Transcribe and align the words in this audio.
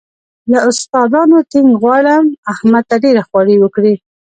له 0.51 0.59
استادانو 0.69 1.37
ټینګ 1.51 1.69
غواړم 1.81 2.25
احمد 2.53 2.83
ته 2.89 2.95
ډېره 3.03 3.21
خواري 3.27 3.57
وکړي. 3.59 3.93